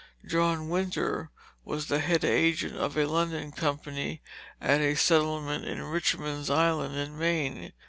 John 0.25 0.67
Wynter 0.67 1.29
was 1.63 1.85
the 1.85 1.99
head 1.99 2.25
agent 2.25 2.75
of 2.75 2.97
a 2.97 3.05
London 3.05 3.51
company 3.51 4.23
at 4.59 4.81
a 4.81 4.95
settlement 4.95 5.65
at 5.67 5.77
Richmond's 5.79 6.49
Island, 6.49 6.95
in 6.95 7.15
Maine. 7.19 7.71